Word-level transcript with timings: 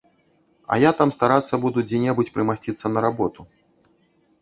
А 0.71 0.77
я 0.83 0.91
там 1.01 1.13
старацца 1.17 1.61
буду 1.67 1.85
дзе-небудзь 1.91 2.35
прымасціцца 2.39 2.87
на 2.97 3.09
работу. 3.11 3.41